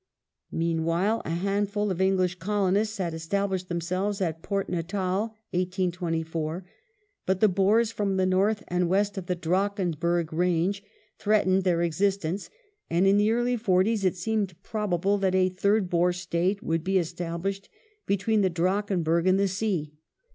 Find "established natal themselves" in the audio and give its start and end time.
3.13-4.19